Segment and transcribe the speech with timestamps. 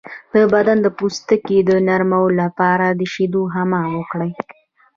[0.33, 4.31] د بدن د پوستکي د نرمولو لپاره د شیدو حمام وکړئ